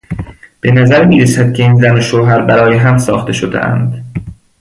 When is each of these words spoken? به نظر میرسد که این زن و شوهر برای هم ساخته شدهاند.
به 0.61 0.71
نظر 0.71 1.05
میرسد 1.05 1.53
که 1.53 1.63
این 1.63 1.75
زن 1.77 1.97
و 1.97 2.01
شوهر 2.01 2.41
برای 2.41 2.77
هم 2.77 2.97
ساخته 2.97 3.33
شدهاند. 3.33 4.05